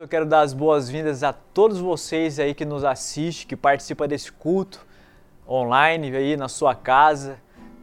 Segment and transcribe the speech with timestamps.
[0.00, 4.30] Eu quero dar as boas-vindas a todos vocês aí que nos assistem, que participam desse
[4.30, 4.86] culto
[5.44, 7.36] online aí na sua casa.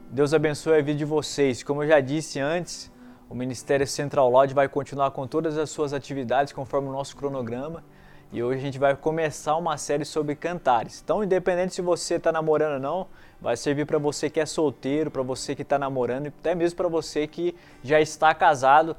[0.09, 1.61] Deus abençoe a vida de vocês.
[1.61, 2.89] Como eu já disse antes,
[3.29, 7.83] o Ministério Central Lodge vai continuar com todas as suas atividades conforme o nosso cronograma.
[8.31, 11.01] E hoje a gente vai começar uma série sobre cantares.
[11.03, 13.07] Então, independente se você está namorando ou não,
[13.41, 16.77] vai servir para você que é solteiro, para você que está namorando e até mesmo
[16.77, 17.53] para você que
[17.83, 18.95] já está casado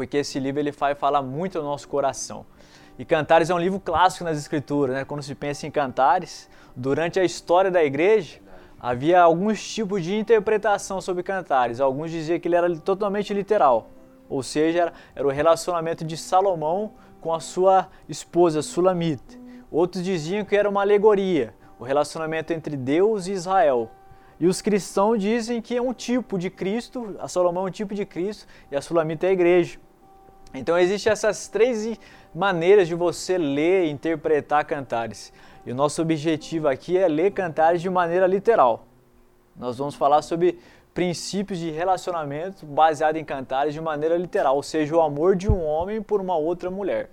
[0.00, 2.46] porque esse livro ele vai falar muito ao nosso coração.
[2.98, 5.04] E Cantares é um livro clássico nas Escrituras, né?
[5.04, 8.38] Quando se pensa em Cantares, durante a história da igreja,
[8.80, 11.80] havia alguns tipos de interpretação sobre Cantares.
[11.80, 13.90] Alguns diziam que ele era totalmente literal,
[14.26, 19.38] ou seja, era, o relacionamento de Salomão com a sua esposa Sulamita.
[19.70, 23.90] Outros diziam que era uma alegoria, o relacionamento entre Deus e Israel.
[24.38, 27.94] E os cristãos dizem que é um tipo de Cristo, a Salomão é um tipo
[27.94, 29.78] de Cristo e a Sulamita é a igreja.
[30.52, 31.98] Então existem essas três
[32.34, 35.32] maneiras de você ler e interpretar cantares.
[35.64, 38.86] E o nosso objetivo aqui é ler cantares de maneira literal.
[39.56, 40.58] Nós vamos falar sobre
[40.92, 45.64] princípios de relacionamento baseado em cantares de maneira literal, ou seja, o amor de um
[45.64, 47.10] homem por uma outra mulher.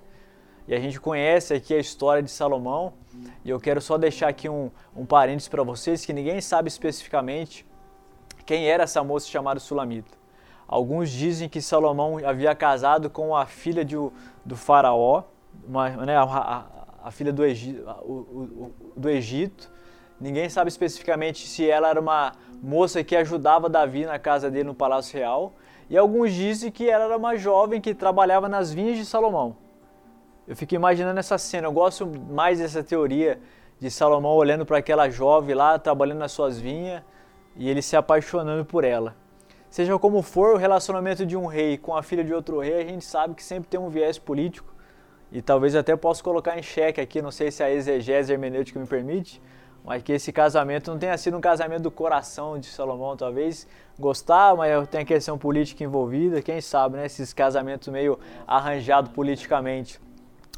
[0.68, 2.94] E a gente conhece aqui a história de Salomão,
[3.46, 7.66] e eu quero só deixar aqui um, um parênteses para vocês que ninguém sabe especificamente
[8.46, 10.18] quem era essa moça chamada Sulamita.
[10.68, 13.96] Alguns dizem que Salomão havia casado com a filha de,
[14.44, 15.24] do faraó,
[15.66, 16.66] uma, né, a,
[17.04, 19.72] a, filha do Egito, o, o, do Egito.
[20.20, 24.74] Ninguém sabe especificamente se ela era uma moça que ajudava Davi na casa dele no
[24.74, 25.54] Palácio Real.
[25.90, 29.56] E alguns dizem que ela era uma jovem que trabalhava nas vinhas de Salomão.
[30.46, 31.68] Eu fico imaginando essa cena.
[31.68, 33.40] Eu gosto mais dessa teoria
[33.80, 37.04] de Salomão olhando para aquela jovem lá, trabalhando nas suas vinhas,
[37.56, 39.16] e ele se apaixonando por ela.
[39.70, 42.86] Seja como for, o relacionamento de um rei com a filha de outro rei, a
[42.86, 44.74] gente sabe que sempre tem um viés político.
[45.32, 48.88] E talvez até possa colocar em xeque aqui, não sei se a exegese hermenêutica me
[48.88, 49.42] permite,
[49.84, 53.68] mas que esse casamento não tenha sido um casamento do coração de Salomão, talvez
[54.00, 57.06] gostar, mas tem a questão política envolvida, quem sabe, né?
[57.06, 60.00] Esses casamentos meio arranjados politicamente.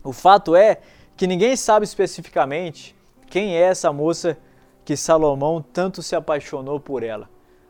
[0.04, 0.80] O fato é
[1.18, 2.96] que ninguém sabe especificamente
[3.28, 4.38] quem é essa moça
[4.86, 7.30] que Salomão tanto se apaixonou por ela.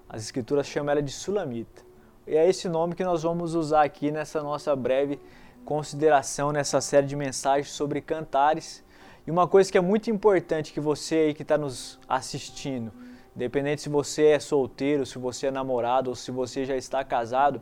[0.10, 1.84] As escrituras chamam ela de Sulamita.
[2.26, 5.20] E é esse nome que nós vamos usar aqui nessa nossa breve
[5.64, 8.84] consideração, nessa série de mensagens sobre cantares.
[9.28, 12.92] E uma coisa que é muito importante que você aí que está nos assistindo,
[13.36, 17.62] independente se você é solteiro, se você é namorado ou se você já está casado,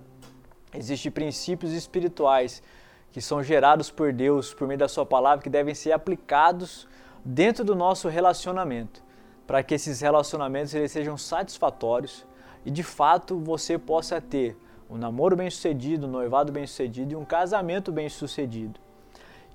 [0.73, 2.63] existem princípios espirituais
[3.11, 6.87] que são gerados por Deus por meio da Sua palavra que devem ser aplicados
[7.25, 9.03] dentro do nosso relacionamento,
[9.45, 12.25] para que esses relacionamentos eles sejam satisfatórios
[12.67, 14.57] e de fato você possa ter
[14.89, 18.77] um namoro bem-sucedido, um noivado bem-sucedido e um casamento bem-sucedido.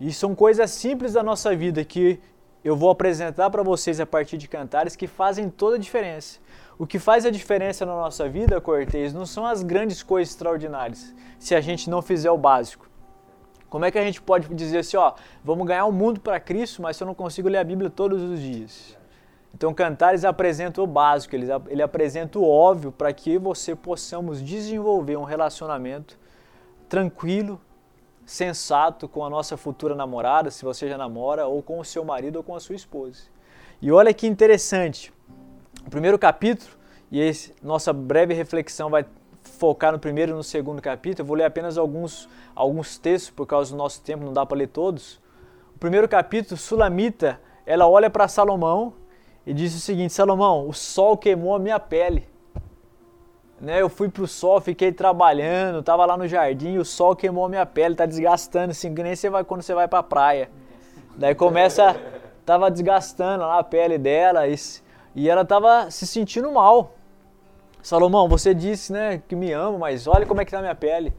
[0.01, 2.19] E são coisas simples da nossa vida que
[2.65, 6.41] eu vou apresentar para vocês a partir de cantares que fazem toda a diferença.
[6.79, 11.15] O que faz a diferença na nossa vida, Cortez, não são as grandes coisas extraordinárias,
[11.39, 12.89] se a gente não fizer o básico.
[13.69, 15.13] Como é que a gente pode dizer assim, ó,
[15.45, 18.41] vamos ganhar o mundo para Cristo, mas eu não consigo ler a Bíblia todos os
[18.41, 19.02] dias?
[19.55, 25.17] Então, Cantares apresenta o básico, ele, ele apresenta o óbvio para que você possamos desenvolver
[25.17, 26.19] um relacionamento
[26.89, 27.61] tranquilo,
[28.25, 32.37] sensato com a nossa futura namorada, se você já namora, ou com o seu marido
[32.37, 33.23] ou com a sua esposa.
[33.81, 35.13] E olha que interessante,
[35.87, 36.71] o primeiro capítulo,
[37.11, 39.05] e esse, nossa breve reflexão vai
[39.43, 43.47] focar no primeiro e no segundo capítulo, eu vou ler apenas alguns, alguns textos, por
[43.47, 45.21] causa do nosso tempo, não dá para ler todos.
[45.75, 48.95] O primeiro capítulo, Sulamita, ela olha para Salomão
[49.47, 52.29] e diz o seguinte: Salomão, o sol queimou a minha pele.
[53.61, 57.49] Né, eu fui pro sol, fiquei trabalhando, tava lá no jardim, o sol queimou a
[57.49, 60.51] minha pele, tá desgastando assim, que nem você vai quando você vai pra praia.
[61.17, 61.95] Daí começa,
[62.45, 64.57] tava desgastando lá a pele dela e,
[65.15, 66.95] e ela tava se sentindo mal.
[67.81, 70.75] Salomão, você disse, né, que me ama, mas olha como é que tá a minha
[70.75, 71.13] pele.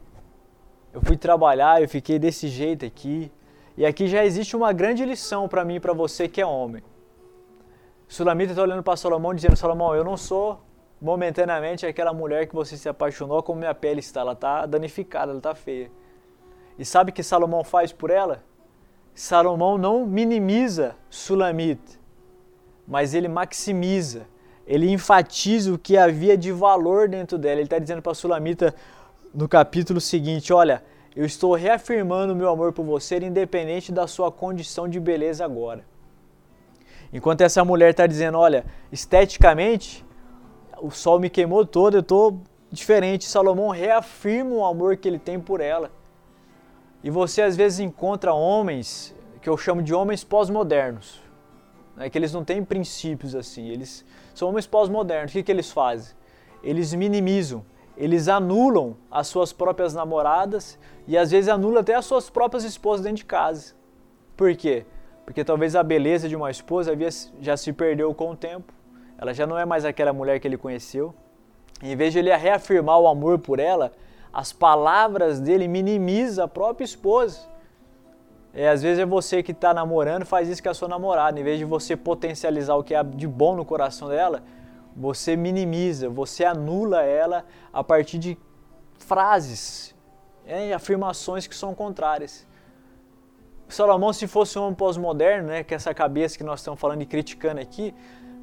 [0.92, 3.32] Eu fui trabalhar, eu fiquei desse jeito aqui.
[3.74, 6.82] E aqui já existe uma grande lição para mim e para você que é homem.
[8.08, 10.60] Sulamita está olhando para Salomão dizendo: Salomão, eu não sou
[11.00, 14.20] momentaneamente aquela mulher que você se apaixonou como minha pele está.
[14.20, 15.90] Ela está danificada, ela está feia.
[16.78, 18.42] E sabe o que Salomão faz por ela?
[19.14, 21.92] Salomão não minimiza Sulamita,
[22.86, 24.26] mas ele maximiza
[24.66, 27.56] ele enfatiza o que havia de valor dentro dela.
[27.56, 28.74] Ele está dizendo para Sulamita
[29.32, 30.82] no capítulo seguinte: Olha,
[31.14, 35.84] eu estou reafirmando o meu amor por você, independente da sua condição de beleza agora.
[37.14, 40.04] Enquanto essa mulher está dizendo: Olha, esteticamente,
[40.82, 42.40] o sol me queimou todo, eu estou
[42.72, 43.24] diferente.
[43.24, 45.92] Salomão reafirma o amor que ele tem por ela.
[47.04, 51.22] E você às vezes encontra homens que eu chamo de homens pós-modernos,
[51.94, 55.30] né, que eles não têm princípios assim, eles são homens pós-modernos.
[55.30, 56.16] O que, que eles fazem?
[56.62, 57.62] Eles minimizam,
[57.96, 63.04] eles anulam as suas próprias namoradas e às vezes anulam até as suas próprias esposas
[63.04, 63.74] dentro de casa.
[64.34, 64.86] Por quê?
[65.24, 66.92] Porque talvez a beleza de uma esposa
[67.40, 68.72] já se perdeu com o tempo,
[69.16, 71.14] ela já não é mais aquela mulher que ele conheceu.
[71.82, 73.92] Em vez de ele reafirmar o amor por ela,
[74.32, 77.48] as palavras dele minimizam a própria esposa.
[78.52, 81.40] É, às vezes é você que está namorando faz isso com a sua namorada.
[81.40, 84.42] Em vez de você potencializar o que é de bom no coração dela,
[84.96, 88.38] você minimiza, você anula ela a partir de
[88.98, 89.94] frases
[90.46, 92.46] é, afirmações que são contrárias.
[93.74, 97.02] Salomão, se fosse um homem pós-moderno, né, que é essa cabeça que nós estamos falando
[97.02, 97.92] e criticando aqui,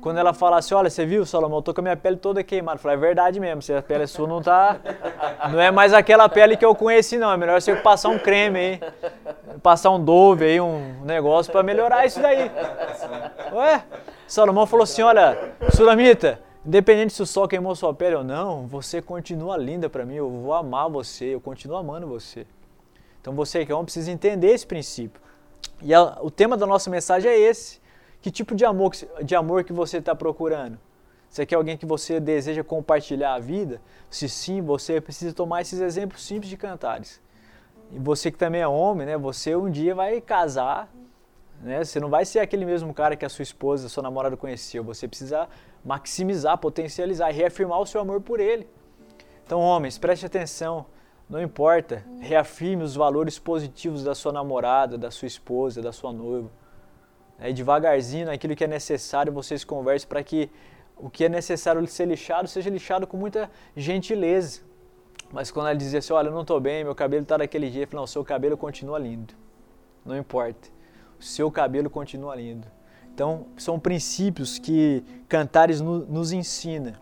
[0.01, 2.78] quando ela falasse, olha, você viu, Salomão, eu tô com a minha pele toda queimada.
[2.78, 4.78] Eu falei, é verdade mesmo, se a pele sua não tá.
[5.51, 7.31] Não é mais aquela pele que eu conheci, não.
[7.31, 8.80] É melhor você passar um creme aí.
[9.62, 12.51] Passar um Dove aí, um negócio para melhorar isso daí.
[13.54, 13.83] Ué?
[14.28, 19.01] Salomão falou assim: olha, Sulamita, independente se o sol queimou sua pele ou não, você
[19.04, 22.48] continua linda para mim, eu vou amar você, eu continuo amando você.
[23.21, 25.21] Então você que é homem precisa entender esse princípio.
[25.81, 27.79] E a, o tema da nossa mensagem é esse.
[28.19, 28.91] Que tipo de amor,
[29.23, 30.77] de amor que você está procurando?
[31.29, 33.81] Você quer alguém que você deseja compartilhar a vida?
[34.09, 37.21] Se sim, você precisa tomar esses exemplos simples de cantares.
[37.91, 39.18] E você que também é homem, né?
[39.18, 40.91] Você um dia vai casar,
[41.62, 41.83] né?
[41.83, 44.83] Você não vai ser aquele mesmo cara que a sua esposa, a sua namorada conheceu.
[44.83, 45.47] Você precisa
[45.85, 48.68] maximizar, potencializar, reafirmar o seu amor por ele.
[49.45, 50.85] Então, homens, preste atenção.
[51.31, 56.51] Não importa, reafirme os valores positivos da sua namorada, da sua esposa, da sua noiva
[57.42, 60.50] é, devagarzinho naquilo que é necessário, vocês conversem para que
[60.95, 64.62] o que é necessário ser lixado seja lixado com muita gentileza.
[65.31, 67.95] Mas quando ela dizia assim, olha, eu não estou bem, meu cabelo está daquele jeito,
[67.95, 69.33] não, seu cabelo continua lindo.
[70.06, 70.69] Não importa.
[71.19, 72.68] O seu cabelo continua lindo.
[73.13, 77.01] Então, são princípios que Cantares no, nos ensina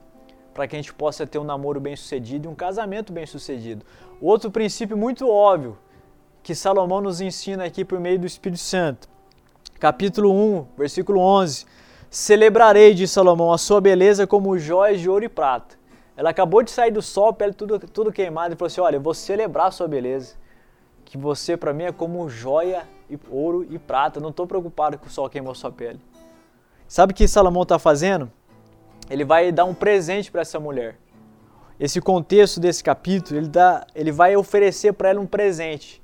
[0.60, 3.86] para que a gente possa ter um namoro bem sucedido e um casamento bem sucedido.
[4.20, 5.78] Outro princípio muito óbvio
[6.44, 9.08] que Salomão nos ensina aqui por meio do Espírito Santo
[9.80, 11.66] capítulo 1, versículo 11.
[12.10, 15.78] Celebrarei, de Salomão, a sua beleza como joias de ouro e prata.
[16.18, 19.02] Ela acabou de sair do sol, pele tudo, tudo queimado, e falou assim: Olha, eu
[19.02, 20.36] vou celebrar a sua beleza.
[21.06, 24.20] Que você, para mim, é como joia, e ouro e prata.
[24.20, 26.02] não estou preocupado que o sol queimou sua pele.
[26.86, 28.30] Sabe o que Salomão está fazendo?
[29.10, 30.96] Ele vai dar um presente para essa mulher.
[31.80, 36.02] Esse contexto desse capítulo, ele, dá, ele vai oferecer para ela um presente,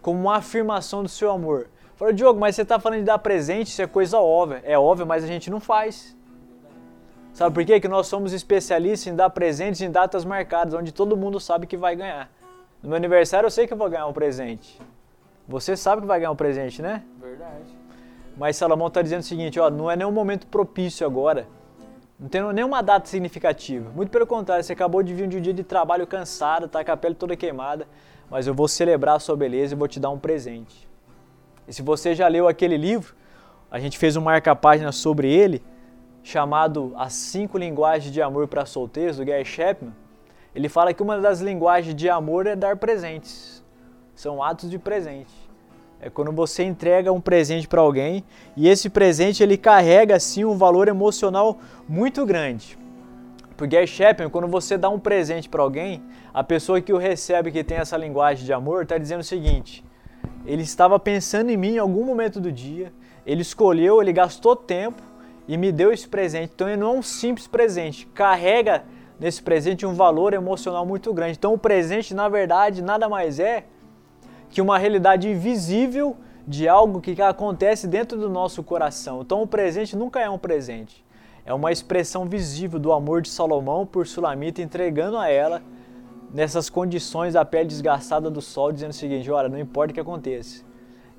[0.00, 1.68] como uma afirmação do seu amor.
[1.96, 4.62] Falei, Diogo, mas você está falando de dar presente, isso é coisa óbvia.
[4.64, 6.16] É óbvio, mas a gente não faz.
[7.32, 7.80] Sabe por quê?
[7.80, 11.76] Que nós somos especialistas em dar presentes em datas marcadas, onde todo mundo sabe que
[11.76, 12.30] vai ganhar.
[12.80, 14.80] No meu aniversário eu sei que eu vou ganhar um presente.
[15.48, 17.02] Você sabe que vai ganhar um presente, né?
[17.20, 17.76] Verdade.
[18.36, 21.48] Mas Salomão está dizendo o seguinte, ó, não é nenhum momento propício agora.
[22.18, 23.90] Não tem nenhuma data significativa.
[23.90, 26.90] Muito pelo contrário, você acabou de vir de um dia de trabalho cansado, tá com
[26.90, 27.86] a pele toda queimada,
[28.28, 30.88] mas eu vou celebrar a sua beleza e vou te dar um presente.
[31.68, 33.14] E se você já leu aquele livro,
[33.70, 35.62] a gente fez um marca-página sobre ele,
[36.22, 39.94] chamado As Cinco Linguagens de Amor para Solteiros, do Gary Chapman.
[40.54, 43.62] Ele fala que uma das linguagens de amor é dar presentes.
[44.16, 45.47] São atos de presente.
[46.00, 48.24] É quando você entrega um presente para alguém
[48.56, 51.58] e esse presente ele carrega assim um valor emocional
[51.88, 52.78] muito grande.
[53.56, 56.00] Por Gary Chapman, quando você dá um presente para alguém,
[56.32, 59.84] a pessoa que o recebe, que tem essa linguagem de amor, está dizendo o seguinte:
[60.46, 62.92] ele estava pensando em mim em algum momento do dia,
[63.26, 65.02] ele escolheu, ele gastou tempo
[65.48, 66.52] e me deu esse presente.
[66.54, 68.84] Então ele não é um simples presente, carrega
[69.18, 71.36] nesse presente um valor emocional muito grande.
[71.36, 73.64] Então o presente, na verdade, nada mais é
[74.50, 79.20] que uma realidade invisível de algo que acontece dentro do nosso coração.
[79.20, 81.04] Então o presente nunca é um presente.
[81.44, 85.62] É uma expressão visível do amor de Salomão por Sulamita entregando a ela
[86.32, 90.00] nessas condições, a pele desgastada do sol, dizendo o seguinte: olha, não importa o que
[90.00, 90.64] aconteça,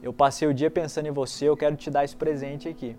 [0.01, 2.95] eu passei o dia pensando em você, eu quero te dar esse presente aqui.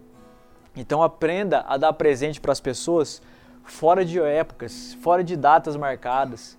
[0.77, 3.21] Então aprenda a dar presente para as pessoas
[3.65, 6.59] fora de épocas, fora de datas marcadas.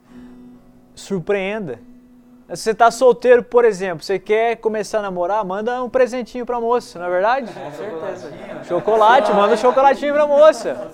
[0.95, 1.79] Surpreenda.
[2.53, 6.57] Se você está solteiro, por exemplo, você quer começar a namorar, manda um presentinho para
[6.57, 7.53] a moça, não é verdade?
[7.53, 8.29] Com certeza.
[8.67, 10.91] Chocolate, manda um chocolatinho para a moça.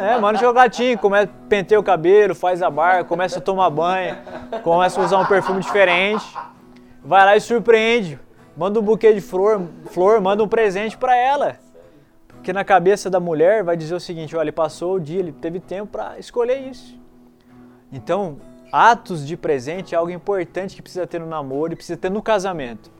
[0.00, 4.16] É, manda um chocolatinho, começa, penteia o cabelo, faz a barba, começa a tomar banho,
[4.62, 6.24] começa a usar um perfume diferente.
[7.02, 8.16] Vai lá e surpreende.
[8.56, 11.56] Manda um buquê de flor, flor manda um presente para ela.
[12.28, 15.32] Porque na cabeça da mulher vai dizer o seguinte, olha, ele passou o dia, ele
[15.32, 16.96] teve tempo para escolher isso.
[17.92, 18.38] Então,
[18.72, 22.22] atos de presente é algo importante que precisa ter no namoro e precisa ter no
[22.22, 22.90] casamento.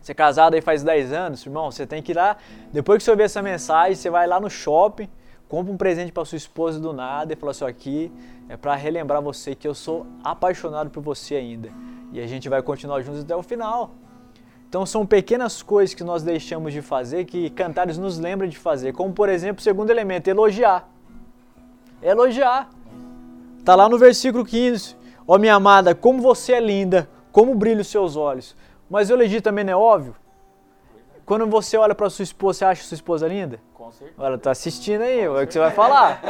[0.00, 2.36] Você é casado aí faz 10 anos, irmão, você tem que ir lá,
[2.72, 5.08] depois que você ouvir essa mensagem, você vai lá no shopping,
[5.48, 8.12] compra um presente para sua esposa do nada e fala assim, aqui
[8.48, 11.70] é para relembrar você que eu sou apaixonado por você ainda.
[12.12, 13.94] E a gente vai continuar juntos até o final.
[14.68, 18.92] Então são pequenas coisas que nós deixamos de fazer que Cantares nos lembra de fazer,
[18.92, 20.88] como por exemplo, o segundo elemento, elogiar.
[22.02, 22.70] Elogiar.
[23.66, 24.94] Tá lá no versículo 15.
[25.26, 28.54] Ó oh, minha amada, como você é linda, como brilham os seus olhos.
[28.88, 30.14] Mas o elogio também não é óbvio?
[31.24, 33.58] Quando você olha para sua esposa, você acha sua esposa linda?
[33.74, 34.22] Com certeza.
[34.22, 36.22] Olha, tá assistindo aí, é o que você vai falar.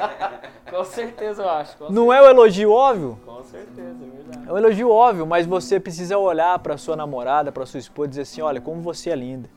[0.70, 1.76] com certeza eu acho.
[1.90, 2.14] não certeza.
[2.14, 3.18] é o elogio óbvio?
[3.26, 4.48] Com certeza, é verdade.
[4.48, 8.08] É um elogio óbvio, mas você precisa olhar para sua namorada, para sua esposa e
[8.08, 9.50] dizer assim: olha, como você é linda.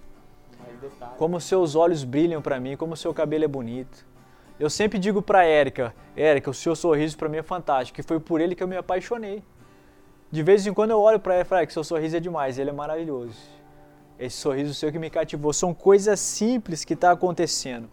[1.18, 4.06] Como seus olhos brilham para mim, como seu cabelo é bonito.
[4.64, 8.18] Eu sempre digo para Érica, Érica, o seu sorriso para mim é fantástico, e foi
[8.18, 9.44] por ele que eu me apaixonei.
[10.32, 12.58] De vez em quando eu olho para ele e falo, que seu sorriso é demais,
[12.58, 13.36] ele é maravilhoso.
[14.18, 15.52] Esse sorriso seu que me cativou.
[15.52, 17.90] São coisas simples que está acontecendo.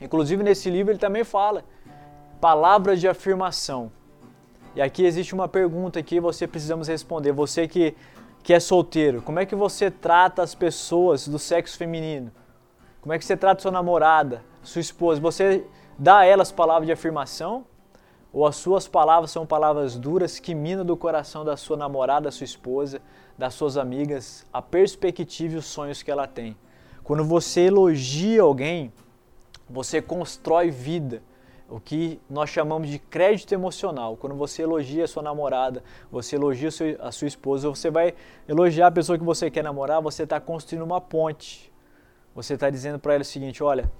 [0.00, 1.62] Inclusive nesse livro ele também fala
[2.40, 3.92] palavras de afirmação.
[4.74, 7.32] E aqui existe uma pergunta que você precisamos responder.
[7.32, 7.94] Você que,
[8.42, 12.32] que é solteiro, como é que você trata as pessoas do sexo feminino?
[13.02, 15.20] Como é que você trata sua namorada, sua esposa?
[15.20, 15.66] Você
[16.02, 17.64] dá a elas palavras de afirmação?
[18.32, 22.30] ou as suas palavras são palavras duras que minam do coração da sua namorada, da
[22.30, 23.00] sua esposa,
[23.36, 26.56] das suas amigas, a perspectiva e os sonhos que ela tem.
[27.04, 28.92] Quando você elogia alguém,
[29.68, 31.22] você constrói vida,
[31.68, 34.16] o que nós chamamos de crédito emocional.
[34.16, 36.68] Quando você elogia a sua namorada, você elogia
[37.00, 38.14] a sua esposa, você vai
[38.48, 41.72] elogiar a pessoa que você quer namorar, você está construindo uma ponte.
[42.34, 43.90] Você está dizendo para ela o seguinte: olha,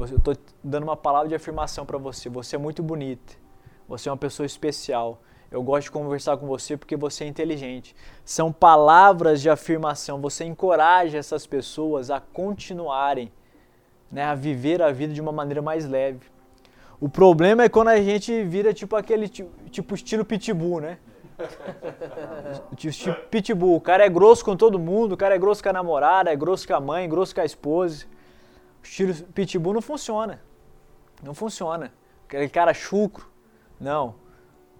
[0.00, 3.48] eu estou dando uma palavra de afirmação para você, você é muito bonita
[3.88, 5.22] você é uma pessoa especial.
[5.50, 7.96] Eu gosto de conversar com você porque você é inteligente.
[8.22, 10.20] São palavras de afirmação.
[10.20, 13.32] Você encoraja essas pessoas a continuarem,
[14.12, 16.20] né, a viver a vida de uma maneira mais leve.
[17.00, 20.98] O problema é quando a gente vira tipo aquele tipo, estilo pitbull, né?
[22.76, 23.76] tipo pitbull.
[23.76, 26.36] O cara é grosso com todo mundo, o cara é grosso com a namorada, é
[26.36, 28.04] grosso com a mãe, grosso com a esposa.
[28.82, 30.40] O estilo pitbull não funciona.
[31.22, 31.92] Não funciona.
[32.26, 33.26] Aquele cara chucro.
[33.80, 34.14] Não.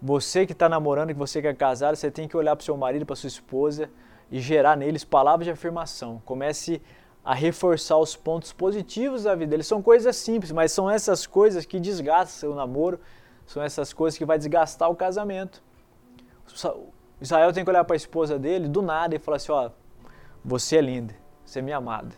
[0.01, 2.65] Você que está namorando, que você que é casado, você tem que olhar para o
[2.65, 3.91] seu marido, para sua esposa
[4.31, 6.23] e gerar neles palavras de afirmação.
[6.25, 6.81] Comece
[7.25, 9.55] a reforçar os pontos positivos da vida.
[9.55, 13.01] Eles são coisas simples, mas são essas coisas que desgastam o namoro,
[13.45, 15.63] são essas coisas que vai desgastar o casamento.
[17.21, 19.71] Israel tem que olhar para a esposa dele do nada e falar assim: ó,
[20.45, 21.15] você é linda,
[21.45, 22.15] você é minha amada.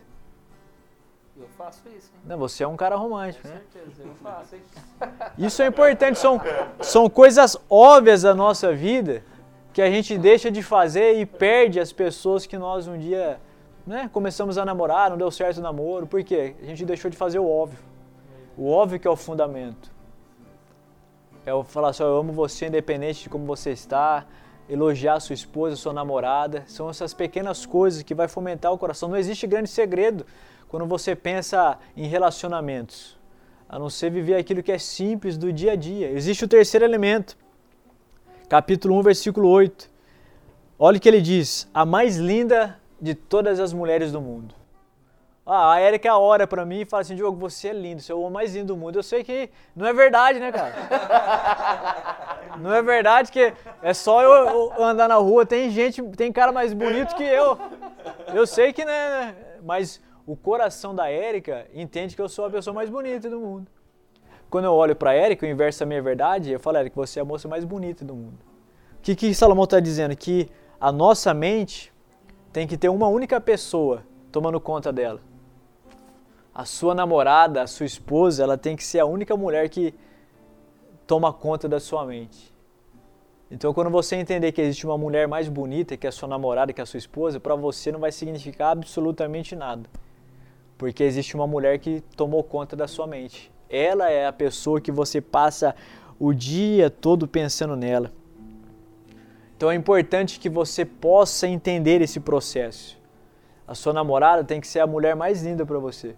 [1.37, 2.11] Eu faço isso.
[2.13, 2.21] Hein?
[2.25, 3.61] Não, você é um cara romântico, Com né?
[3.71, 4.61] certeza, eu faço, hein?
[5.37, 6.39] Isso é importante, são,
[6.81, 9.23] são coisas óbvias da nossa vida
[9.73, 13.39] que a gente deixa de fazer e perde as pessoas que nós um dia
[13.87, 16.05] né, começamos a namorar, não deu certo o namoro.
[16.05, 16.55] Por quê?
[16.61, 17.79] A gente deixou de fazer o óbvio.
[18.57, 19.91] O óbvio que é o fundamento.
[21.45, 24.25] É o falar assim, eu amo você independente de como você está,
[24.69, 26.63] elogiar sua esposa, sua namorada.
[26.67, 29.09] São essas pequenas coisas que vai fomentar o coração.
[29.09, 30.25] Não existe grande segredo
[30.71, 33.19] quando você pensa em relacionamentos,
[33.67, 36.09] a não ser viver aquilo que é simples do dia a dia.
[36.11, 37.37] Existe o terceiro elemento,
[38.47, 39.91] capítulo 1, versículo 8.
[40.79, 44.55] Olha o que ele diz: a mais linda de todas as mulheres do mundo.
[45.45, 48.15] Ah, a Erika ora para mim e fala assim: Diogo, você é lindo, você é
[48.15, 48.97] o homem mais lindo do mundo.
[48.97, 50.73] Eu sei que não é verdade, né, cara?
[52.59, 56.73] Não é verdade que é só eu andar na rua, tem gente, tem cara mais
[56.73, 57.57] bonito que eu.
[58.33, 59.33] Eu sei que, né?
[59.63, 63.67] Mas o coração da Érica entende que eu sou a pessoa mais bonita do mundo.
[64.49, 67.21] Quando eu olho para Érica, o inverso da minha verdade, eu falo, Érica, você é
[67.21, 68.39] a moça mais bonita do mundo.
[68.97, 70.15] O que, que Salomão está dizendo?
[70.15, 71.91] Que a nossa mente
[72.53, 75.19] tem que ter uma única pessoa tomando conta dela.
[76.55, 79.93] A sua namorada, a sua esposa, ela tem que ser a única mulher que
[81.05, 82.53] toma conta da sua mente.
[83.49, 86.79] Então, quando você entender que existe uma mulher mais bonita que a sua namorada, que
[86.79, 89.89] a sua esposa, para você não vai significar absolutamente nada
[90.81, 93.51] porque existe uma mulher que tomou conta da sua mente.
[93.69, 95.75] Ela é a pessoa que você passa
[96.19, 98.11] o dia todo pensando nela.
[99.55, 102.97] Então é importante que você possa entender esse processo.
[103.67, 106.15] A sua namorada tem que ser a mulher mais linda para você.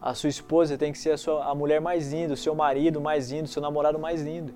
[0.00, 2.98] A sua esposa tem que ser a, sua, a mulher mais linda, o seu marido
[2.98, 4.54] mais lindo, o seu namorado mais lindo.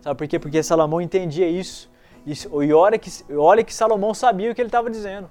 [0.00, 0.38] Sabe por quê?
[0.38, 1.90] Porque Salomão entendia isso.
[2.24, 5.28] E olha que, olha que Salomão sabia o que ele estava dizendo.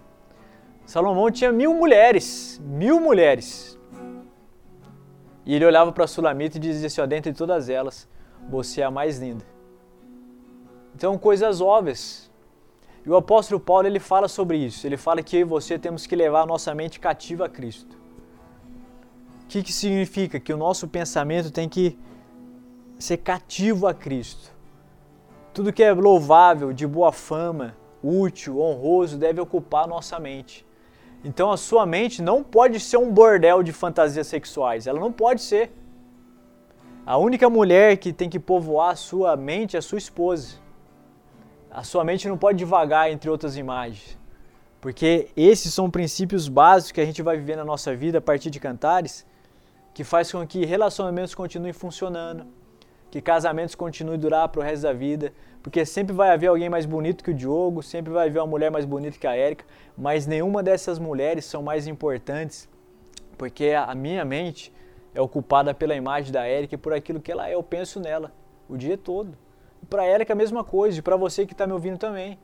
[0.85, 3.79] Salomão tinha mil mulheres, mil mulheres.
[5.45, 8.07] E ele olhava para Sulamita e dizia assim: ó, dentre todas elas,
[8.49, 9.45] você é a mais linda.
[10.95, 12.31] Então, coisas óbvias.
[13.05, 14.87] E o apóstolo Paulo ele fala sobre isso.
[14.87, 17.97] Ele fala que eu e você temos que levar a nossa mente cativa a Cristo.
[19.43, 20.39] O que, que significa?
[20.39, 21.97] Que o nosso pensamento tem que
[22.97, 24.53] ser cativo a Cristo.
[25.53, 30.65] Tudo que é louvável, de boa fama, útil, honroso, deve ocupar a nossa mente.
[31.23, 34.87] Então a sua mente não pode ser um bordel de fantasias sexuais.
[34.87, 35.71] Ela não pode ser.
[37.05, 40.55] A única mulher que tem que povoar a sua mente é a sua esposa.
[41.71, 44.17] A sua mente não pode divagar entre outras imagens.
[44.79, 48.49] Porque esses são princípios básicos que a gente vai viver na nossa vida a partir
[48.49, 49.25] de cantares,
[49.93, 52.45] que faz com que relacionamentos continuem funcionando,
[53.09, 55.33] que casamentos continuem durar para o resto da vida,
[55.63, 58.69] porque sempre vai haver alguém mais bonito que o Diogo, sempre vai haver uma mulher
[58.69, 59.63] mais bonita que a Érica,
[59.97, 62.69] mas nenhuma dessas mulheres são mais importantes,
[63.37, 64.73] porque a minha mente
[65.15, 68.33] é ocupada pela imagem da Érica e por aquilo que ela é, eu penso nela
[68.67, 69.37] o dia todo.
[69.89, 72.37] Para a Érica a mesma coisa, e para você que está me ouvindo também.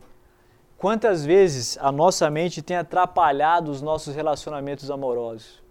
[0.78, 5.62] Quantas vezes a nossa mente tem atrapalhado os nossos relacionamentos amorosos?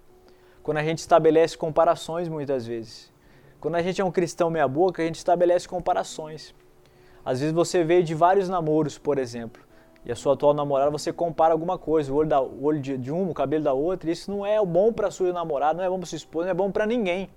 [0.62, 3.10] Quando a gente estabelece comparações muitas vezes.
[3.58, 6.54] Quando a gente é um cristão meia boca, a gente estabelece comparações.
[7.28, 9.62] Às vezes você veio de vários namoros, por exemplo,
[10.02, 12.96] e a sua atual namorada você compara alguma coisa, o olho, da, o olho de,
[12.96, 15.84] de um, o cabelo da outra, e isso não é bom para sua namorada, não
[15.84, 17.28] é bom para sua esposa, não é bom para ninguém.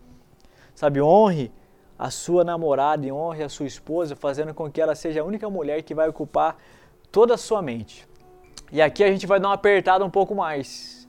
[0.74, 1.51] Sabe, honre
[2.00, 5.50] a sua namorada e honre a sua esposa, fazendo com que ela seja a única
[5.50, 6.55] mulher que vai ocupar
[7.12, 8.07] toda a sua mente.
[8.71, 11.05] E aqui a gente vai dar uma apertada um pouco mais.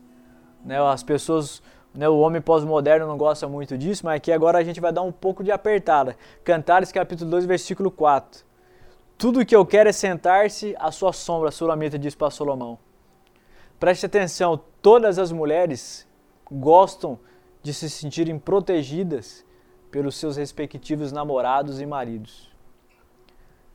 [0.64, 0.76] Né?
[0.82, 1.62] As pessoas,
[1.94, 5.02] né, o homem pós-moderno não gosta muito disso, mas aqui agora a gente vai dar
[5.02, 6.16] um pouco de apertada.
[6.42, 8.50] Cantares capítulo 2, versículo 4.
[9.18, 12.78] Tudo que eu quero é sentar-se à sua sombra, Sulamita diz para Solomão.
[13.78, 16.06] Preste atenção, todas as mulheres
[16.50, 17.18] gostam
[17.62, 19.44] de se sentirem protegidas
[19.90, 22.50] pelos seus respectivos namorados e maridos.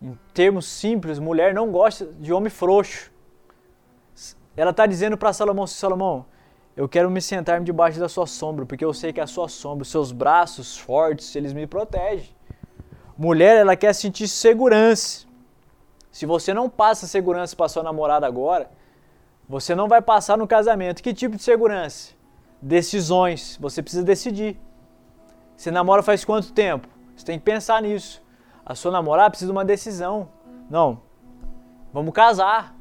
[0.02, 3.12] Em termos simples, mulher não gosta de homem frouxo.
[4.56, 6.26] Ela está dizendo para Salomão: Salomão,
[6.76, 9.84] eu quero me sentar debaixo da sua sombra, porque eu sei que a sua sombra,
[9.84, 12.36] os seus braços fortes, eles me protegem.
[13.18, 15.27] Mulher, ela quer sentir segurança.
[16.18, 18.72] Se você não passa segurança para sua namorada agora,
[19.48, 21.04] você não vai passar no casamento.
[21.04, 22.16] Que tipo de segurança?
[22.60, 23.56] Decisões.
[23.62, 24.60] Você precisa decidir.
[25.56, 26.88] Você namora faz quanto tempo?
[27.16, 28.20] Você tem que pensar nisso.
[28.66, 30.28] A sua namorada precisa de uma decisão.
[30.68, 31.04] Não,
[31.94, 32.76] vamos casar.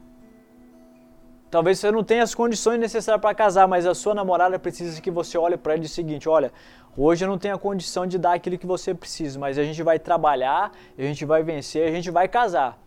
[1.51, 5.11] Talvez você não tenha as condições necessárias para casar, mas a sua namorada precisa que
[5.11, 6.51] você olhe para ela e o seguinte: olha,
[6.97, 9.83] hoje eu não tenho a condição de dar aquilo que você precisa, mas a gente
[9.83, 12.86] vai trabalhar, a gente vai vencer, a gente vai casar.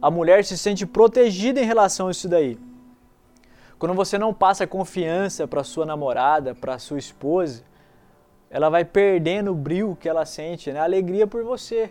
[0.00, 2.58] A mulher se sente protegida em relação a isso daí.
[3.78, 7.62] Quando você não passa confiança para sua namorada, para sua esposa,
[8.50, 10.80] ela vai perdendo o brilho que ela sente, né?
[10.80, 11.90] A alegria por você.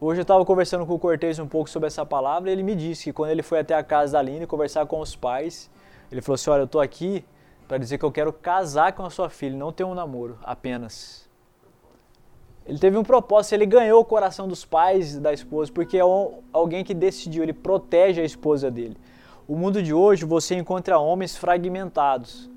[0.00, 2.74] Hoje eu estava conversando com o Cortez um pouco sobre essa palavra e ele me
[2.74, 5.70] disse que quando ele foi até a casa da Aline conversar com os pais,
[6.10, 7.24] ele falou assim: Olha, eu estou aqui
[7.68, 11.21] para dizer que eu quero casar com a sua filha, não ter um namoro apenas.
[12.66, 16.02] Ele teve um propósito, ele ganhou o coração dos pais da esposa, porque é
[16.52, 18.96] alguém que decidiu, ele protege a esposa dele.
[19.48, 22.48] O mundo de hoje você encontra homens fragmentados,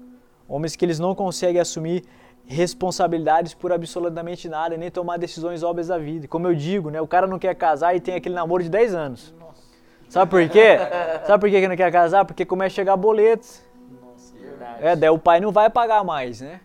[0.47, 2.03] homens que eles não conseguem assumir
[2.45, 6.27] responsabilidades por absolutamente nada, nem tomar decisões óbvias da vida.
[6.27, 8.93] Como eu digo, né, o cara não quer casar e tem aquele namoro de 10
[8.93, 9.33] anos.
[9.39, 9.63] Nossa.
[10.07, 10.77] Sabe por quê?
[11.25, 12.23] Sabe por que não quer casar?
[12.25, 13.63] Porque começa a chegar boletos.
[14.01, 14.85] Nossa, verdade.
[14.85, 16.61] É, daí o pai não vai pagar mais, né?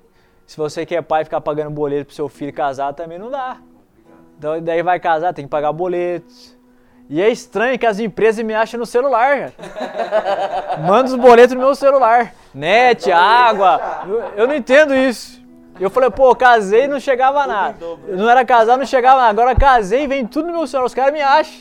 [0.50, 3.58] Se você quer pai ficar pagando boleto pro seu filho casar, também não dá.
[4.36, 6.58] Então, daí vai casar, tem que pagar boletos.
[7.08, 9.52] E é estranho que as empresas me acham no celular.
[10.84, 12.34] Manda os boletos no meu celular.
[12.52, 14.02] Net, água.
[14.36, 15.40] Eu não entendo isso.
[15.78, 17.76] Eu falei, pô, casei e não chegava nada.
[18.08, 19.40] Eu não era casado, não chegava nada.
[19.40, 20.86] Agora casei e vem tudo no meu celular.
[20.88, 21.60] Os caras me acham.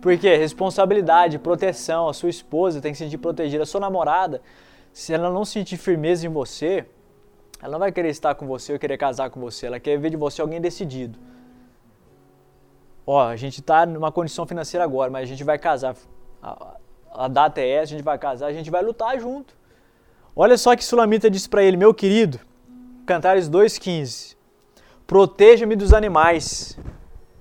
[0.00, 0.34] Por quê?
[0.34, 2.08] Responsabilidade, proteção.
[2.08, 3.64] A sua esposa tem que se sentir protegida.
[3.64, 4.40] A sua namorada,
[4.94, 6.86] se ela não sentir firmeza em você,
[7.60, 9.66] ela não vai querer estar com você ou querer casar com você.
[9.66, 11.18] Ela quer ver de você alguém decidido.
[13.06, 15.96] Ó, a gente está numa condição financeira agora, mas a gente vai casar.
[16.42, 16.76] A,
[17.12, 19.56] a data é essa, a gente vai casar, a gente vai lutar junto.
[20.34, 22.38] Olha só que Sulamita disse para ele, meu querido,
[23.06, 24.36] Cantares 2,15.
[25.06, 26.76] Proteja-me dos animais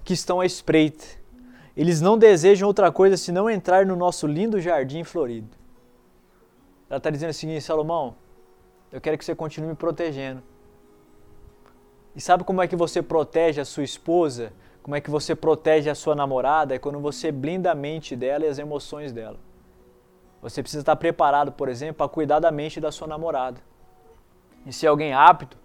[0.04, 1.04] que estão à espreita.
[1.75, 5.49] Eles não desejam outra coisa senão entrar no nosso lindo jardim florido.
[6.89, 8.15] Ela está dizendo o seguinte, Salomão,
[8.96, 10.42] eu quero que você continue me protegendo.
[12.16, 14.54] E sabe como é que você protege a sua esposa?
[14.82, 16.74] Como é que você protege a sua namorada?
[16.74, 19.38] É quando você blinda a mente dela e as emoções dela.
[20.42, 23.60] Você precisa estar preparado, por exemplo, para cuidar da mente da sua namorada
[24.66, 25.58] e ser alguém apto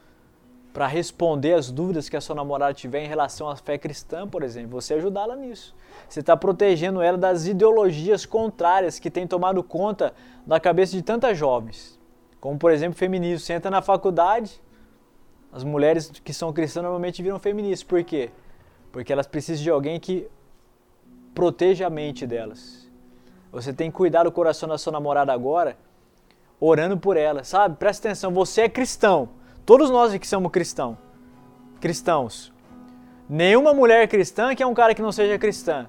[0.73, 4.43] para responder as dúvidas que a sua namorada tiver em relação à fé cristã, por
[4.43, 5.73] exemplo, você ajudá-la nisso.
[6.09, 10.13] Você está protegendo ela das ideologias contrárias que têm tomado conta
[10.45, 12.00] da cabeça de tantas jovens,
[12.41, 13.41] como por exemplo feminismo.
[13.41, 14.61] Você entra na faculdade,
[15.53, 17.83] as mulheres que são cristãs normalmente viram feministas.
[17.83, 18.31] Por quê?
[18.91, 20.29] Porque elas precisam de alguém que
[21.35, 22.89] proteja a mente delas.
[23.53, 25.77] Você tem que cuidar do coração da sua namorada agora,
[26.59, 27.77] orando por ela, sabe?
[27.77, 29.29] Presta atenção, você é cristão.
[29.67, 30.97] Todos nós aqui somos cristão,
[31.81, 32.53] cristãos.
[33.29, 35.89] Nenhuma mulher cristã que é um cara que não seja cristã.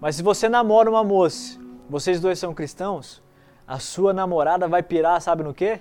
[0.00, 1.58] Mas se você namora uma moça,
[1.88, 3.22] vocês dois são cristãos,
[3.66, 5.80] a sua namorada vai pirar, sabe no quê?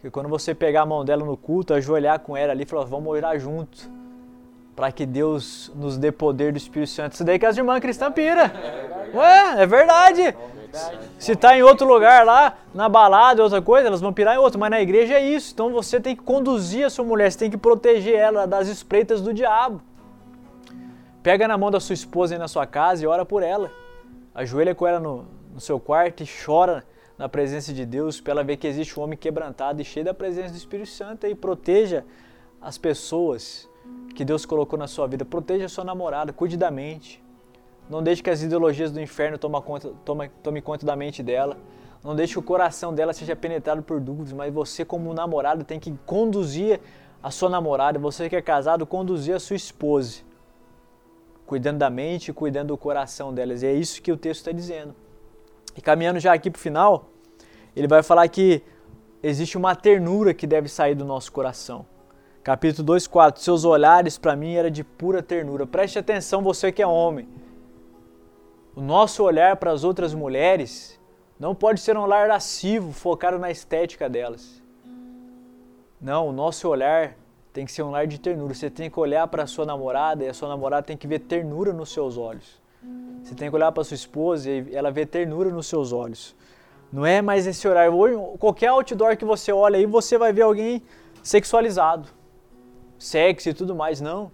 [0.00, 2.84] Que quando você pegar a mão dela no culto, ajoelhar com ela ali e falar,
[2.84, 3.88] vamos orar junto.
[4.74, 7.12] Para que Deus nos dê poder do Espírito Santo.
[7.12, 8.52] Isso daí que as irmãs cristãs pira.
[9.14, 10.36] Ué, é verdade.
[11.18, 14.60] Se está em outro lugar lá, na balada, outra coisa, elas vão pirar em outro.
[14.60, 15.52] Mas na igreja é isso.
[15.54, 19.22] Então você tem que conduzir a sua mulher, você tem que proteger ela das espreitas
[19.22, 19.80] do diabo.
[21.22, 23.70] Pega na mão da sua esposa aí na sua casa e ora por ela.
[24.34, 26.84] Ajoelha com ela no, no seu quarto e chora
[27.18, 30.14] na presença de Deus para ela ver que existe um homem quebrantado e cheio da
[30.14, 32.04] presença do Espírito Santo e proteja
[32.60, 33.68] as pessoas
[34.14, 35.24] que Deus colocou na sua vida.
[35.24, 37.22] Proteja a sua namorada, cuide da mente.
[37.88, 41.56] Não deixe que as ideologias do inferno tomem conta, tome, tome conta da mente dela.
[42.02, 45.78] Não deixe que o coração dela seja penetrado por dúvidas, mas você, como namorado, tem
[45.80, 46.80] que conduzir
[47.22, 50.22] a sua namorada, você que é casado, conduzir a sua esposa,
[51.46, 53.62] cuidando da mente cuidando do coração delas.
[53.62, 54.94] E é isso que o texto está dizendo.
[55.76, 57.10] E caminhando já aqui para o final,
[57.74, 58.62] ele vai falar que
[59.22, 61.84] existe uma ternura que deve sair do nosso coração.
[62.42, 63.42] Capítulo 2, 4.
[63.42, 65.66] Seus olhares para mim era de pura ternura.
[65.66, 67.28] Preste atenção, você que é homem.
[68.74, 71.00] O nosso olhar para as outras mulheres
[71.38, 74.62] não pode ser um olhar lascivo, focado na estética delas.
[76.00, 77.16] Não, o nosso olhar
[77.52, 78.54] tem que ser um olhar de ternura.
[78.54, 81.20] Você tem que olhar para a sua namorada e a sua namorada tem que ver
[81.20, 82.60] ternura nos seus olhos.
[83.26, 86.36] Você tem que olhar para sua esposa e ela vê ternura nos seus olhos.
[86.92, 87.92] Não é mais esse horário.
[88.38, 90.80] Qualquer outdoor que você olha aí, você vai ver alguém
[91.24, 92.08] sexualizado,
[92.96, 94.00] sexy e tudo mais.
[94.00, 94.30] Não.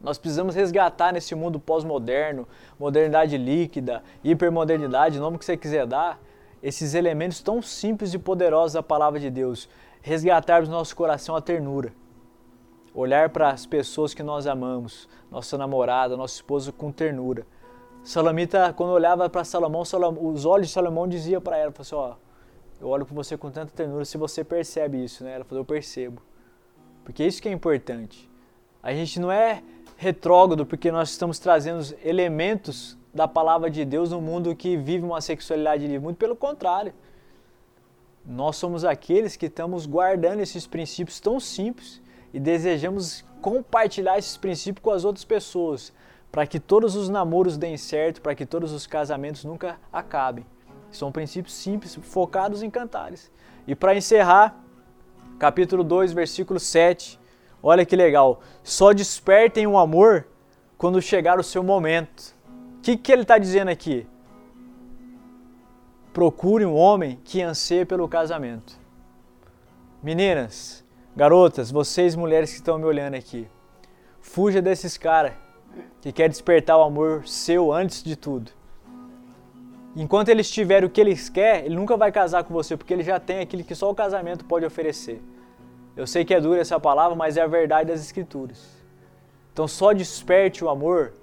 [0.00, 2.46] Nós precisamos resgatar nesse mundo pós-moderno,
[2.78, 6.20] modernidade líquida, hipermodernidade, nome que você quiser dar,
[6.62, 9.68] esses elementos tão simples e poderosos da palavra de Deus.
[10.02, 11.92] Resgatarmos no nosso coração a ternura.
[12.94, 17.44] Olhar para as pessoas que nós amamos, nossa namorada, nosso esposo com ternura.
[18.08, 22.14] Salomita, quando olhava para Salomão, Salomão, os olhos de Salomão dizia para ela, assim, ó,
[22.80, 25.34] eu olho para você com tanta ternura, se você percebe isso, né?
[25.34, 26.22] Ela falou, eu percebo.
[27.04, 28.26] Porque isso que é importante.
[28.82, 29.62] A gente não é
[29.98, 35.20] retrógrado porque nós estamos trazendo elementos da palavra de Deus no mundo que vive uma
[35.20, 35.98] sexualidade livre.
[35.98, 36.94] Muito pelo contrário.
[38.24, 42.00] Nós somos aqueles que estamos guardando esses princípios tão simples
[42.32, 45.92] e desejamos compartilhar esses princípios com as outras pessoas,
[46.30, 50.44] para que todos os namoros deem certo, para que todos os casamentos nunca acabem.
[50.90, 53.30] São princípios simples, focados em cantares.
[53.66, 54.56] E para encerrar,
[55.38, 57.18] capítulo 2, versículo 7,
[57.62, 58.40] olha que legal.
[58.62, 60.26] Só despertem o amor
[60.76, 62.34] quando chegar o seu momento.
[62.78, 64.06] O que, que ele está dizendo aqui?
[66.12, 68.78] Procure um homem que anseie pelo casamento.
[70.02, 73.48] Meninas, garotas, vocês mulheres que estão me olhando aqui,
[74.20, 75.32] fuja desses caras
[76.00, 78.50] que quer despertar o amor seu antes de tudo.
[79.96, 83.02] Enquanto eles tiverem o que eles querem, ele nunca vai casar com você, porque ele
[83.02, 85.22] já tem aquilo que só o casamento pode oferecer.
[85.96, 88.78] Eu sei que é dura essa palavra, mas é a verdade das Escrituras.
[89.52, 91.14] Então só desperte o amor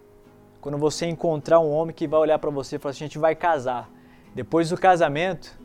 [0.59, 3.19] quando você encontrar um homem que vai olhar para você e falar assim, a gente
[3.19, 3.89] vai casar.
[4.33, 5.57] Depois do casamento,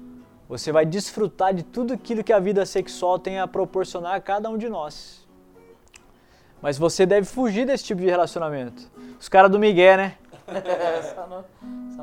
[0.49, 4.49] você vai desfrutar de tudo aquilo que a vida sexual tem a proporcionar a cada
[4.49, 5.20] um de nós.
[6.63, 8.91] Mas você deve fugir desse tipo de relacionamento.
[9.19, 10.15] Os caras do Miguel, né?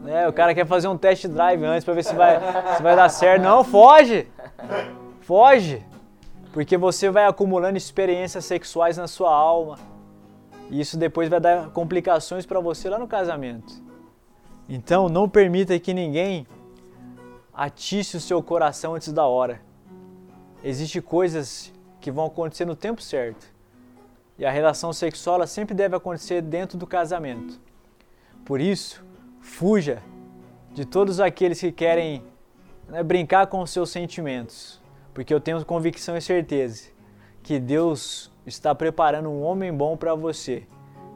[0.08, 2.40] É, o cara quer fazer um test drive antes para ver se vai,
[2.76, 3.44] se vai dar certo.
[3.44, 4.28] Não, foge!
[5.22, 5.84] Foge!
[6.54, 9.78] Porque você vai acumulando experiências sexuais na sua alma.
[10.70, 13.74] E isso depois vai dar complicações para você lá no casamento.
[14.70, 16.48] Então, não permita que ninguém
[17.54, 19.62] atice o seu coração antes da hora.
[20.64, 23.57] Existem coisas que vão acontecer no tempo certo.
[24.38, 27.60] E a relação sexual sempre deve acontecer dentro do casamento.
[28.46, 29.04] Por isso,
[29.42, 30.02] fuja
[30.74, 32.24] de todos aqueles que querem
[32.88, 34.82] né, brincar com os seus sentimentos,
[35.14, 36.90] porque eu tenho convicção e certeza
[37.42, 40.64] que Deus está preparando um homem bom para você,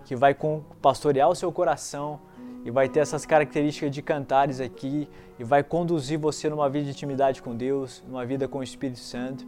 [0.06, 0.36] que vai
[0.82, 2.20] pastorear o seu coração
[2.66, 5.08] e vai ter essas características de cantares aqui
[5.40, 9.00] e vai conduzir você numa vida de intimidade com Deus, numa vida com o Espírito
[9.00, 9.46] Santo.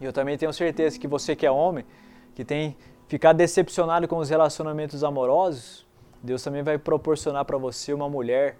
[0.00, 1.84] E eu também tenho certeza que você que é homem,
[2.34, 2.76] que tem
[3.08, 5.86] ficado decepcionado com os relacionamentos amorosos,
[6.22, 8.58] Deus também vai proporcionar para você uma mulher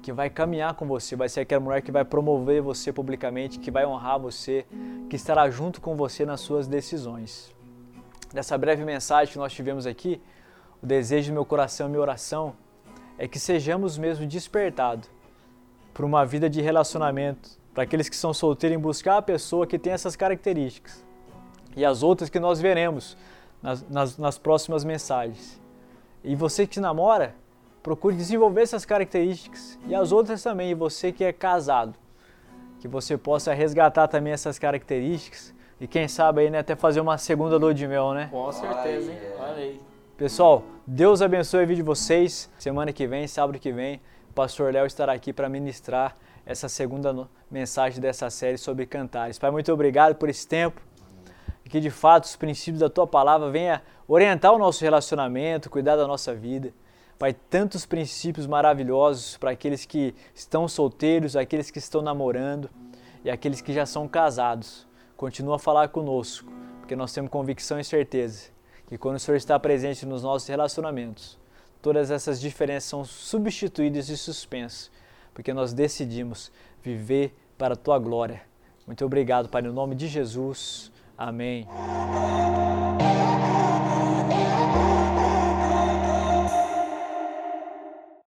[0.00, 3.70] que vai caminhar com você, vai ser aquela mulher que vai promover você publicamente, que
[3.70, 4.64] vai honrar você,
[5.10, 7.52] que estará junto com você nas suas decisões.
[8.32, 10.20] Dessa breve mensagem que nós tivemos aqui,
[10.80, 12.54] o desejo do meu coração e minha oração
[13.18, 15.10] é que sejamos mesmo despertados
[15.92, 19.78] para uma vida de relacionamento, para aqueles que são solteiros em buscar a pessoa que
[19.78, 21.04] tem essas características
[21.76, 23.16] e as outras que nós veremos
[23.62, 25.60] nas, nas, nas próximas mensagens.
[26.22, 27.34] E você que namora,
[27.82, 30.70] procure desenvolver essas características e as outras também.
[30.70, 31.94] E você que é casado,
[32.80, 37.16] que você possa resgatar também essas características e quem sabe aí né, até fazer uma
[37.18, 38.28] segunda lua de mel, né?
[38.30, 39.18] Com certeza, hein?
[39.38, 39.80] Olha aí.
[40.16, 42.50] Pessoal, Deus abençoe a vida de vocês.
[42.58, 47.28] Semana que vem, sábado que vem, o pastor Léo estará aqui para ministrar essa segunda
[47.50, 49.38] mensagem dessa série sobre cantares.
[49.38, 50.80] Pai, muito obrigado por esse tempo.
[51.68, 55.96] E que de fato os princípios da tua palavra venha orientar o nosso relacionamento, cuidar
[55.96, 56.72] da nossa vida.
[57.18, 62.70] Pai, tantos princípios maravilhosos para aqueles que estão solteiros, aqueles que estão namorando
[63.22, 64.88] e aqueles que já são casados.
[65.14, 68.46] Continua a falar conosco, porque nós temos convicção e certeza
[68.86, 71.38] que quando o Senhor está presente nos nossos relacionamentos,
[71.82, 74.90] todas essas diferenças são substituídas e suspensas,
[75.34, 76.50] porque nós decidimos
[76.82, 78.40] viver para a tua glória.
[78.86, 80.90] Muito obrigado, Pai, no nome de Jesus.
[81.18, 81.66] Amém.